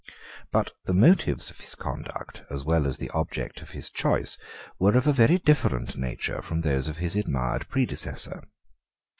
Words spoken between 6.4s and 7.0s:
from those of